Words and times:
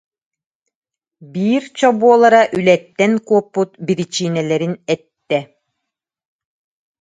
биир 1.33 1.63
чобуолара 1.77 2.41
үлэттэн 2.57 3.13
куоппут 3.27 3.69
биричиинэлэрин 3.85 4.75
эттэ 4.93 5.39